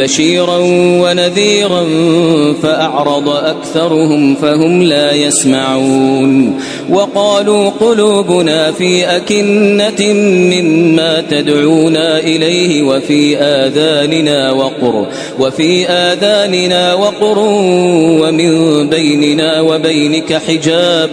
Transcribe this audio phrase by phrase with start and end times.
[0.00, 0.58] بشيرا
[1.02, 1.84] ونذيرا
[2.62, 6.60] فأعرض أكثرهم فهم لا يسمعون
[6.90, 10.12] وقالوا قلوبنا في أكنة
[10.52, 15.06] مما تدعونا إليه وفي آذاننا وقر
[15.38, 17.38] وفي آذاننا وقر
[18.20, 21.10] ومن بيننا وبينك حجاب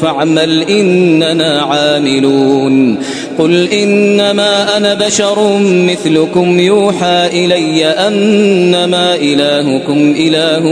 [0.00, 2.98] فاعمل إننا عاملون
[3.38, 7.86] قل إنما أنا بشر مثلكم يوحى إلي
[8.22, 10.66] أنما إلهكم إله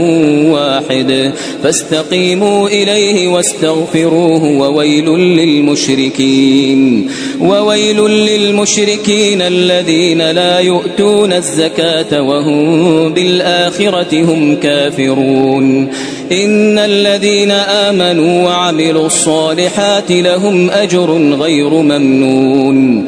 [0.51, 1.31] واحد.
[1.63, 7.09] فاستقيموا إليه واستغفروه وويل للمشركين
[7.41, 15.87] وويل للمشركين الذين لا يؤتون الزكاة وهم بالآخرة هم كافرون.
[16.31, 23.07] إن الذين آمنوا وعملوا الصالحات لهم أجر غير ممنون.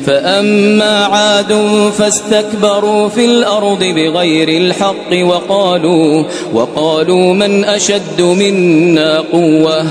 [0.05, 1.53] فأما عاد
[1.97, 6.23] فاستكبروا في الأرض بغير الحق وقالوا
[6.53, 9.85] وقالوا من أشد منا قوة؟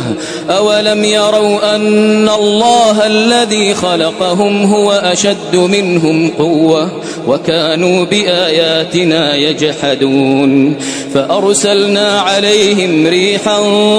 [0.50, 6.88] أولم يروا أن الله الذي خلقهم هو أشد منهم قوة؟
[7.28, 10.76] وكانوا بآياتنا يجحدون.
[11.14, 13.58] فأرسلنا عليهم ريحا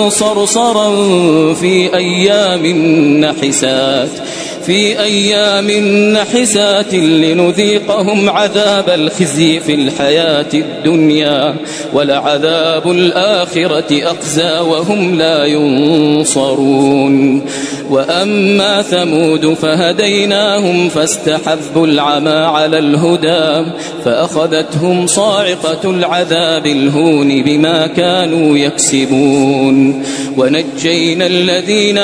[0.10, 0.90] صرصرا
[1.54, 2.66] في أيام
[3.22, 4.10] نحسات.
[4.66, 5.72] في أيام
[6.14, 11.56] نحسات لنذيقهم عذاب الخزي في الحياة الدنيا
[11.94, 17.42] ولعذاب الآخرة أخزى وهم لا ينصرون.
[17.91, 23.69] وأما ثمود فهديناهم فاستحبوا العمى على الهدى
[24.06, 30.03] فأخذتهم صاعقة العذاب الهون بما كانوا يكسبون
[30.38, 31.97] ونجينا الذين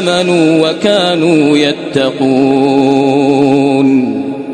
[0.00, 3.04] آمنوا وكانوا يتقون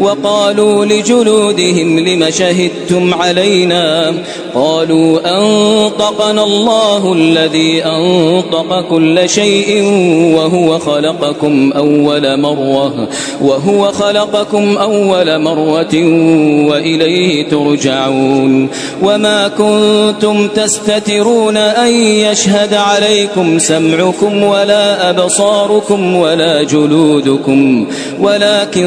[0.00, 4.14] وقالوا لجلودهم لم شهدتم علينا
[4.54, 9.82] قالوا أنطقنا الله الذي أنطق كل شيء
[10.36, 13.08] وهو خلقكم أول مرة
[13.40, 15.94] وهو خلقكم أول مرة
[16.68, 18.68] وإليه ترجعون
[19.02, 27.86] وما كنتم تستترون أن يشهد عليكم سمعكم ولا أبصاركم ولا جلودكم
[28.20, 28.86] ولكن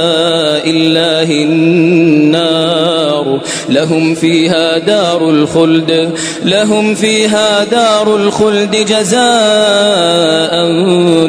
[3.71, 6.11] لهم فيها دار الخلد
[6.45, 9.21] لهم فيها دار الخلد جزاء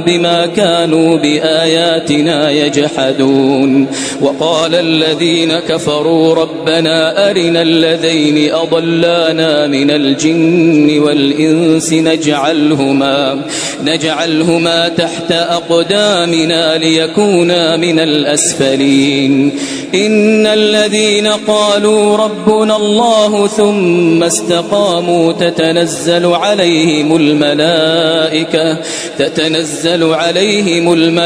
[0.07, 3.87] بما كانوا بآياتنا يجحدون.
[4.21, 13.41] وقال الذين كفروا ربنا أرنا الذين أضلانا من الجن والإنس نجعلهما
[13.85, 19.53] نجعلهما تحت أقدامنا ليكونا من الأسفلين.
[19.95, 28.79] إن الذين قالوا ربنا الله ثم استقاموا تتنزل عليهم الملائكة
[29.19, 31.23] تتنزل عليهم الملائكة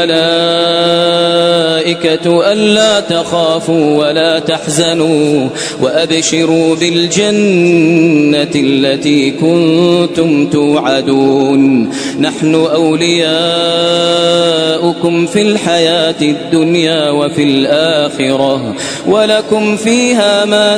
[2.51, 5.47] ألا تخافوا ولا تحزنوا
[5.81, 11.89] وأبشروا بالجنة التي كنتم توعدون.
[12.19, 13.27] نحن أولياؤكم
[15.25, 18.75] في الحياة الدنيا وفي الآخرة
[19.07, 20.77] ولكم فيها ما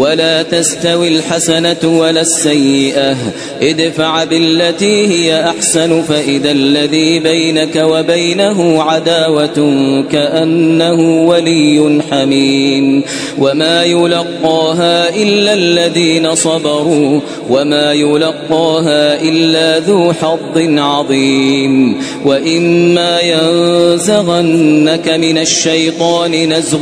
[0.00, 3.16] ولا تستوي الحسنة ولا السيئة.
[3.62, 9.58] ادفع بالتي هي أحسن فإذا الذي بينك وبينه عداوة
[10.12, 13.02] كأنه ولي حميم.
[13.38, 17.20] وما يلقاها إلا الذين صبروا
[17.50, 22.02] وما يلقاها إلا ذو حظ عظيم.
[22.24, 26.80] وإما ينزغنك من الشيطان نزغ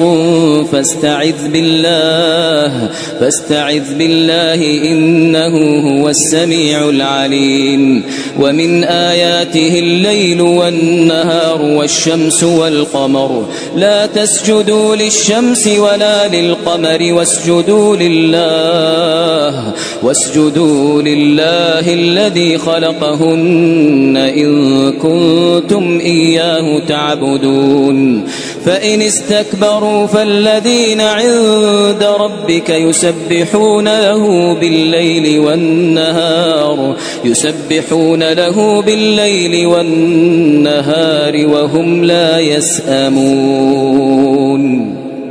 [0.64, 2.88] فاستعذ بالله.
[3.20, 8.02] فاستعذ بالله إنه هو السميع العليم.
[8.40, 13.46] ومن آياته الليل والنهار والشمس والقمر.
[13.76, 19.72] لا تسجدوا للشمس ولا للقمر واسجدوا لله.
[20.02, 28.24] واسجدوا لله الذي خلقهن إن كنتم إياه تعبدون.
[28.64, 42.38] فإن استكبروا فالذين عند ربك يسبحون له بالليل والنهار يسبحون له بالليل والنهار وهم لا
[42.38, 43.28] يسأمون.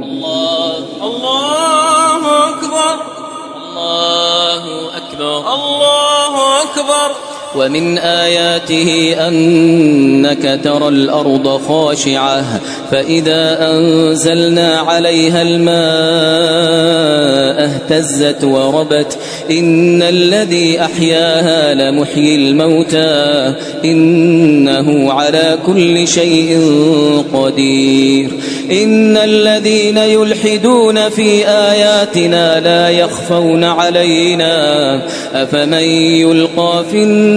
[0.03, 0.77] الله
[2.49, 2.95] أكبر.
[3.77, 4.63] الله
[4.97, 5.53] أكبر.
[5.53, 7.26] الله أكبر.
[7.55, 12.61] ومن آياته أنك ترى الأرض خاشعة
[12.91, 15.77] فإذا أنزلنا عليها الماء
[17.65, 19.17] اهتزت وربت
[19.51, 23.53] إن الذي أحياها لمحيي الموتى
[23.85, 26.61] إنه على كل شيء
[27.33, 28.29] قدير.
[28.71, 35.01] إن الذين يلحدون في آياتنا لا يخفون علينا
[35.33, 37.36] أفمن يلقى في النار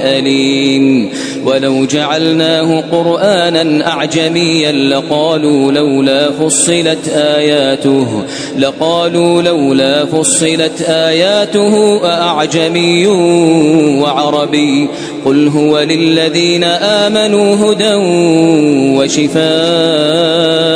[0.00, 1.10] أليم.
[1.44, 8.22] ولو جعلناه قرآنا أعجميا لقالوا لولا فصلت آياته
[8.58, 13.06] لقالوا لولا فصلت آياته أعجمي
[14.02, 14.88] وعربي.
[15.24, 17.94] قل هو للذين آمنوا هدى
[18.98, 20.75] وشفاء.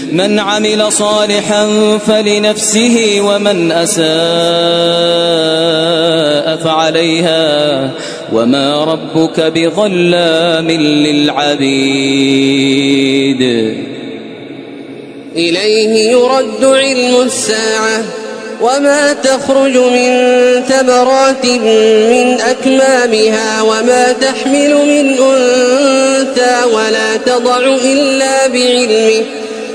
[0.11, 1.67] من عمل صالحا
[2.07, 4.01] فلنفسه ومن أساء
[6.63, 7.89] فعليها
[8.33, 12.21] وما ربك بظلام للعبيد.
[15.35, 18.03] إليه يرد علم الساعة
[18.61, 20.11] وما تخرج من
[20.61, 29.40] ثمرات من أكمامها وما تحمل من أنثى ولا تضع إلا بعلمه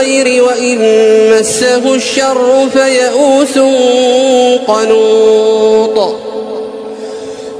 [0.00, 0.78] الخير وإن
[1.30, 3.58] مسه الشر فيئوس
[4.66, 6.16] قنوط.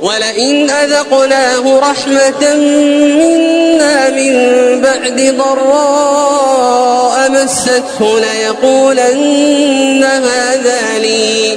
[0.02, 2.54] ولئن أذقناه رحمة
[3.20, 4.32] منا من
[4.82, 11.56] بعد ضراء مسته ليقولن هذا لي.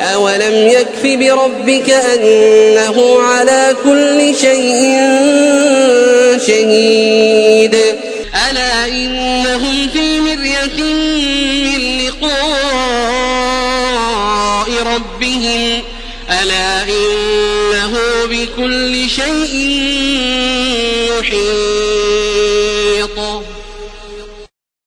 [0.00, 4.98] أولم يكف بربك أنه على كل شيء
[6.46, 7.74] شهيد
[8.50, 10.78] ألا إنهم في مرية